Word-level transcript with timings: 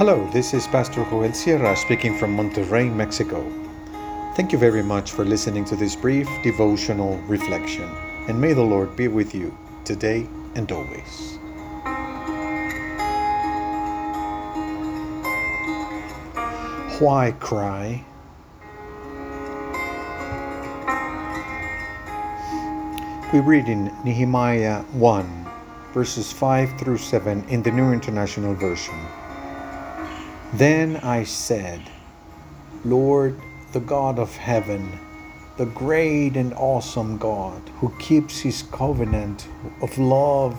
Hello, 0.00 0.26
this 0.32 0.54
is 0.54 0.66
Pastor 0.66 1.04
Joel 1.10 1.34
Sierra 1.34 1.76
speaking 1.76 2.16
from 2.16 2.34
Monterrey, 2.34 2.90
Mexico. 2.90 3.44
Thank 4.34 4.50
you 4.50 4.56
very 4.56 4.82
much 4.82 5.10
for 5.12 5.26
listening 5.26 5.66
to 5.66 5.76
this 5.76 5.94
brief 5.94 6.26
devotional 6.42 7.18
reflection, 7.28 7.86
and 8.26 8.40
may 8.40 8.54
the 8.54 8.62
Lord 8.62 8.96
be 8.96 9.08
with 9.08 9.34
you 9.34 9.54
today 9.84 10.26
and 10.54 10.72
always. 10.72 11.36
Why 16.98 17.32
cry? 17.38 18.02
We 23.34 23.40
read 23.40 23.68
in 23.68 23.94
Nehemiah 24.02 24.80
1, 24.92 25.46
verses 25.92 26.32
5 26.32 26.78
through 26.78 26.96
7 26.96 27.44
in 27.50 27.62
the 27.62 27.70
New 27.70 27.92
International 27.92 28.54
Version. 28.54 28.96
Then 30.54 30.96
I 30.96 31.22
said, 31.22 31.80
Lord, 32.84 33.40
the 33.72 33.78
God 33.78 34.18
of 34.18 34.34
heaven, 34.36 34.98
the 35.56 35.66
great 35.66 36.36
and 36.36 36.52
awesome 36.54 37.18
God 37.18 37.62
who 37.76 37.92
keeps 38.00 38.40
his 38.40 38.62
covenant 38.62 39.46
of 39.80 39.96
love 39.96 40.58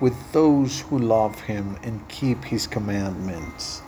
with 0.00 0.32
those 0.32 0.80
who 0.80 0.98
love 0.98 1.38
him 1.42 1.76
and 1.84 2.06
keep 2.08 2.42
his 2.44 2.66
commandments. 2.66 3.82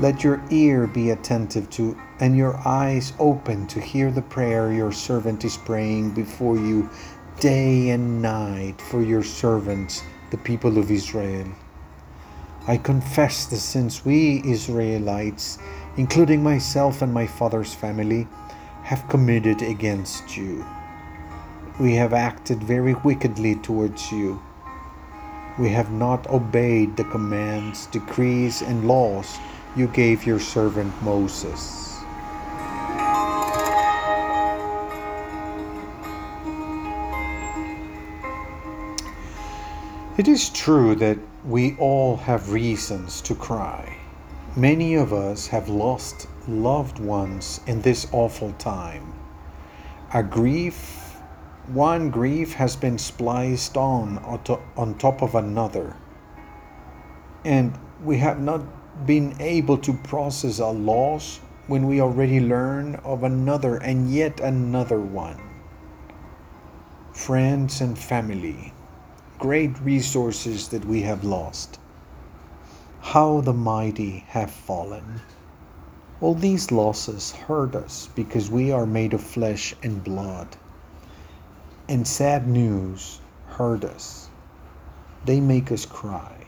Let 0.00 0.24
your 0.24 0.42
ear 0.50 0.88
be 0.88 1.10
attentive 1.10 1.70
to 1.70 1.96
and 2.18 2.36
your 2.36 2.56
eyes 2.66 3.12
open 3.20 3.68
to 3.68 3.80
hear 3.80 4.10
the 4.10 4.22
prayer 4.22 4.72
your 4.72 4.90
servant 4.90 5.44
is 5.44 5.56
praying 5.56 6.14
before 6.14 6.56
you 6.56 6.90
day 7.38 7.90
and 7.90 8.20
night 8.20 8.80
for 8.80 9.02
your 9.02 9.22
servants, 9.22 10.02
the 10.30 10.38
people 10.38 10.78
of 10.78 10.90
Israel. 10.90 11.46
I 12.64 12.76
confess 12.76 13.46
the 13.46 13.56
sins 13.56 14.04
we 14.04 14.40
Israelites, 14.44 15.58
including 15.96 16.44
myself 16.44 17.02
and 17.02 17.12
my 17.12 17.26
father's 17.26 17.74
family, 17.74 18.28
have 18.84 19.08
committed 19.08 19.62
against 19.62 20.36
you. 20.36 20.64
We 21.80 21.94
have 21.94 22.12
acted 22.12 22.62
very 22.62 22.94
wickedly 22.94 23.56
towards 23.56 24.12
you. 24.12 24.40
We 25.58 25.70
have 25.70 25.90
not 25.90 26.28
obeyed 26.28 26.96
the 26.96 27.04
commands, 27.04 27.86
decrees, 27.86 28.62
and 28.62 28.86
laws 28.86 29.38
you 29.74 29.88
gave 29.88 30.24
your 30.24 30.38
servant 30.38 30.94
Moses. 31.02 31.91
It 40.22 40.28
is 40.28 40.50
true 40.50 40.94
that 41.02 41.18
we 41.44 41.74
all 41.78 42.16
have 42.16 42.52
reasons 42.52 43.20
to 43.22 43.34
cry. 43.34 43.96
Many 44.54 44.94
of 44.94 45.12
us 45.12 45.48
have 45.48 45.68
lost 45.68 46.28
loved 46.46 47.00
ones 47.00 47.60
in 47.66 47.82
this 47.82 48.06
awful 48.12 48.52
time. 48.52 49.14
A 50.14 50.22
grief, 50.22 51.20
one 51.66 52.10
grief 52.10 52.52
has 52.52 52.76
been 52.76 52.98
spliced 52.98 53.76
on 53.76 54.18
on 54.76 54.94
top 54.94 55.22
of 55.22 55.34
another. 55.34 55.96
And 57.44 57.76
we 58.04 58.18
have 58.18 58.38
not 58.38 58.62
been 59.04 59.34
able 59.40 59.78
to 59.78 59.92
process 59.92 60.60
a 60.60 60.68
loss 60.68 61.40
when 61.66 61.88
we 61.88 62.00
already 62.00 62.38
learn 62.38 62.94
of 63.02 63.24
another 63.24 63.74
and 63.78 64.08
yet 64.08 64.38
another 64.38 65.00
one. 65.00 65.42
Friends 67.12 67.80
and 67.80 67.98
family 67.98 68.72
great 69.42 69.76
resources 69.80 70.68
that 70.68 70.84
we 70.84 71.02
have 71.02 71.24
lost. 71.24 71.76
How 73.00 73.40
the 73.40 73.52
mighty 73.52 74.22
have 74.28 74.52
fallen. 74.52 75.20
All 76.20 76.34
these 76.34 76.70
losses 76.70 77.32
hurt 77.32 77.74
us 77.74 78.08
because 78.14 78.52
we 78.52 78.70
are 78.70 78.86
made 78.86 79.12
of 79.12 79.20
flesh 79.20 79.74
and 79.82 80.04
blood. 80.04 80.46
And 81.88 82.06
sad 82.06 82.46
news 82.46 83.20
hurt 83.48 83.84
us. 83.84 84.28
They 85.24 85.40
make 85.40 85.72
us 85.72 85.86
cry. 85.86 86.46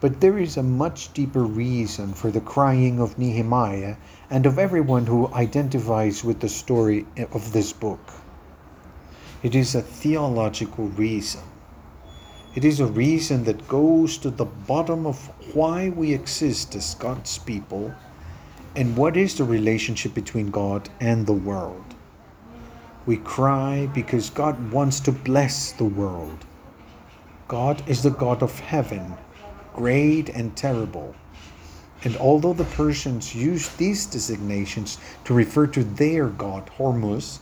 But 0.00 0.20
there 0.20 0.38
is 0.38 0.56
a 0.56 0.64
much 0.64 1.12
deeper 1.12 1.44
reason 1.44 2.14
for 2.14 2.32
the 2.32 2.40
crying 2.40 2.98
of 2.98 3.16
Nehemiah 3.16 3.94
and 4.28 4.44
of 4.44 4.58
everyone 4.58 5.06
who 5.06 5.32
identifies 5.32 6.24
with 6.24 6.40
the 6.40 6.48
story 6.48 7.06
of 7.30 7.52
this 7.52 7.72
book. 7.72 8.10
It 9.42 9.56
is 9.56 9.74
a 9.74 9.82
theological 9.82 10.86
reason. 10.90 11.42
It 12.54 12.64
is 12.64 12.78
a 12.78 12.86
reason 12.86 13.42
that 13.44 13.66
goes 13.66 14.16
to 14.18 14.30
the 14.30 14.44
bottom 14.44 15.04
of 15.04 15.18
why 15.52 15.88
we 15.88 16.14
exist 16.14 16.76
as 16.76 16.94
God's 16.94 17.38
people 17.38 17.92
and 18.76 18.96
what 18.96 19.16
is 19.16 19.34
the 19.36 19.42
relationship 19.42 20.14
between 20.14 20.52
God 20.52 20.88
and 21.00 21.26
the 21.26 21.32
world. 21.32 21.96
We 23.04 23.16
cry 23.16 23.90
because 23.92 24.30
God 24.30 24.70
wants 24.70 25.00
to 25.00 25.10
bless 25.10 25.72
the 25.72 25.86
world. 25.86 26.44
God 27.48 27.82
is 27.88 28.04
the 28.04 28.10
God 28.10 28.44
of 28.44 28.60
heaven, 28.60 29.12
great 29.74 30.28
and 30.28 30.56
terrible. 30.56 31.16
And 32.04 32.16
although 32.18 32.52
the 32.52 32.76
Persians 32.76 33.34
used 33.34 33.76
these 33.76 34.06
designations 34.06 34.98
to 35.24 35.34
refer 35.34 35.66
to 35.66 35.82
their 35.82 36.28
god, 36.28 36.70
Hormuz, 36.78 37.40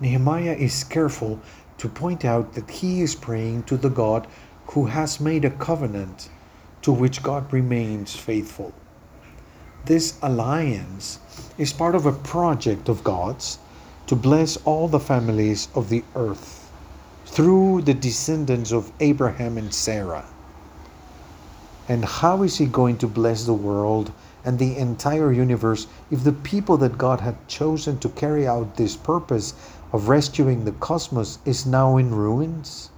Nehemiah 0.00 0.54
is 0.54 0.84
careful 0.84 1.40
to 1.78 1.88
point 1.88 2.24
out 2.24 2.54
that 2.54 2.70
he 2.70 3.02
is 3.02 3.14
praying 3.14 3.64
to 3.64 3.76
the 3.76 3.90
God 3.90 4.26
who 4.68 4.86
has 4.86 5.20
made 5.20 5.44
a 5.44 5.50
covenant 5.50 6.28
to 6.82 6.92
which 6.92 7.22
God 7.22 7.52
remains 7.52 8.14
faithful. 8.14 8.72
This 9.84 10.18
alliance 10.22 11.18
is 11.56 11.72
part 11.72 11.94
of 11.94 12.06
a 12.06 12.12
project 12.12 12.88
of 12.88 13.02
God's 13.02 13.58
to 14.06 14.14
bless 14.14 14.56
all 14.58 14.88
the 14.88 15.00
families 15.00 15.68
of 15.74 15.88
the 15.88 16.04
earth 16.14 16.70
through 17.26 17.82
the 17.82 17.94
descendants 17.94 18.72
of 18.72 18.92
Abraham 19.00 19.58
and 19.58 19.72
Sarah. 19.72 20.24
And 21.88 22.04
how 22.04 22.42
is 22.42 22.56
he 22.58 22.66
going 22.66 22.98
to 22.98 23.06
bless 23.06 23.44
the 23.44 23.54
world 23.54 24.12
and 24.44 24.58
the 24.58 24.76
entire 24.76 25.32
universe 25.32 25.86
if 26.10 26.24
the 26.24 26.32
people 26.32 26.76
that 26.78 26.98
God 26.98 27.20
had 27.20 27.48
chosen 27.48 27.98
to 27.98 28.08
carry 28.08 28.46
out 28.46 28.76
this 28.76 28.96
purpose 28.96 29.54
of 29.92 30.08
rescuing 30.08 30.64
the 30.64 30.72
cosmos 30.72 31.38
is 31.44 31.66
now 31.66 31.96
in 31.96 32.14
ruins. 32.14 32.90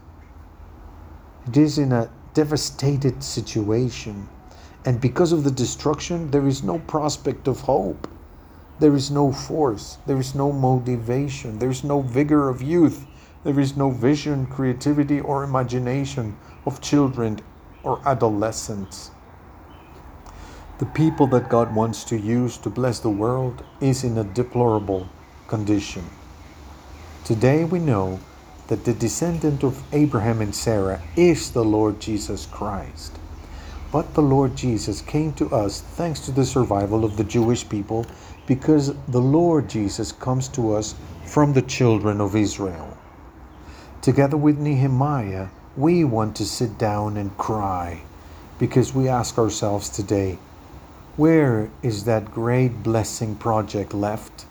It 1.46 1.56
is 1.56 1.78
in 1.78 1.92
a 1.92 2.10
devastated 2.34 3.22
situation, 3.22 4.28
and 4.84 5.00
because 5.00 5.32
of 5.32 5.44
the 5.44 5.50
destruction, 5.50 6.30
there 6.30 6.46
is 6.46 6.62
no 6.62 6.78
prospect 6.78 7.48
of 7.48 7.60
hope. 7.60 8.08
There 8.78 8.94
is 8.94 9.10
no 9.10 9.30
force, 9.30 9.98
there 10.06 10.18
is 10.18 10.34
no 10.34 10.52
motivation, 10.52 11.58
there 11.58 11.70
is 11.70 11.84
no 11.84 12.00
vigor 12.00 12.48
of 12.48 12.62
youth, 12.62 13.06
there 13.44 13.60
is 13.60 13.76
no 13.76 13.90
vision, 13.90 14.46
creativity, 14.46 15.20
or 15.20 15.44
imagination 15.44 16.36
of 16.66 16.80
children 16.80 17.40
or 17.82 18.00
adolescents. 18.06 19.10
The 20.80 20.86
people 20.86 21.26
that 21.26 21.50
God 21.50 21.74
wants 21.74 22.04
to 22.04 22.16
use 22.16 22.56
to 22.56 22.70
bless 22.70 23.00
the 23.00 23.10
world 23.10 23.62
is 23.82 24.02
in 24.02 24.16
a 24.16 24.24
deplorable 24.24 25.10
condition. 25.46 26.06
Today 27.22 27.64
we 27.64 27.78
know 27.78 28.18
that 28.68 28.86
the 28.86 28.94
descendant 28.94 29.62
of 29.62 29.82
Abraham 29.92 30.40
and 30.40 30.54
Sarah 30.54 31.02
is 31.16 31.50
the 31.50 31.62
Lord 31.62 32.00
Jesus 32.00 32.46
Christ. 32.46 33.12
But 33.92 34.14
the 34.14 34.22
Lord 34.22 34.56
Jesus 34.56 35.02
came 35.02 35.34
to 35.34 35.54
us 35.54 35.82
thanks 35.82 36.20
to 36.20 36.30
the 36.32 36.46
survival 36.46 37.04
of 37.04 37.18
the 37.18 37.24
Jewish 37.24 37.68
people 37.68 38.06
because 38.46 38.94
the 39.08 39.20
Lord 39.20 39.68
Jesus 39.68 40.12
comes 40.12 40.48
to 40.48 40.72
us 40.72 40.94
from 41.26 41.52
the 41.52 41.60
children 41.60 42.22
of 42.22 42.34
Israel. 42.34 42.96
Together 44.00 44.38
with 44.38 44.58
Nehemiah, 44.58 45.48
we 45.76 46.04
want 46.04 46.34
to 46.36 46.46
sit 46.46 46.78
down 46.78 47.18
and 47.18 47.36
cry 47.36 48.00
because 48.58 48.94
we 48.94 49.08
ask 49.08 49.36
ourselves 49.36 49.90
today, 49.90 50.38
where 51.20 51.70
is 51.82 52.04
that 52.04 52.32
great 52.32 52.82
blessing 52.82 53.36
project 53.36 53.92
left? 53.92 54.46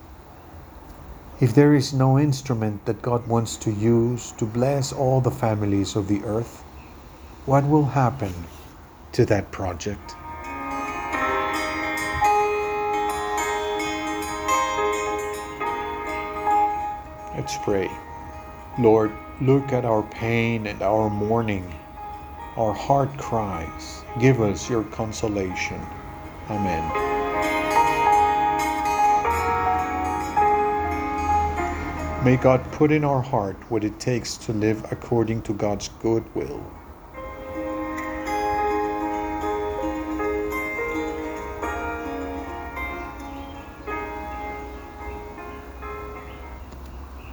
If 1.41 1.55
there 1.55 1.73
is 1.73 1.95
no 1.95 2.19
instrument 2.19 2.85
that 2.85 3.01
God 3.01 3.25
wants 3.25 3.55
to 3.65 3.71
use 3.71 4.33
to 4.33 4.45
bless 4.45 4.93
all 4.93 5.19
the 5.19 5.31
families 5.31 5.95
of 5.95 6.07
the 6.07 6.21
earth, 6.25 6.61
what 7.47 7.67
will 7.67 7.85
happen 7.85 8.31
to 9.13 9.25
that 9.25 9.49
project? 9.49 10.13
Let's 17.35 17.57
pray. 17.63 17.89
Lord, 18.77 19.11
look 19.41 19.73
at 19.73 19.85
our 19.85 20.03
pain 20.03 20.67
and 20.67 20.83
our 20.83 21.09
mourning. 21.09 21.65
Our 22.57 22.73
heart 22.73 23.17
cries. 23.17 24.03
Give 24.19 24.39
us 24.39 24.69
your 24.69 24.83
consolation. 24.83 25.81
Amen. 26.49 26.83
May 32.23 32.35
God 32.35 32.63
put 32.71 32.91
in 32.91 33.03
our 33.05 33.21
heart 33.21 33.55
what 33.69 33.83
it 33.83 33.99
takes 33.99 34.35
to 34.37 34.53
live 34.53 34.91
according 34.91 35.43
to 35.43 35.53
God's 35.53 35.89
good 35.99 36.23
will. 36.35 36.61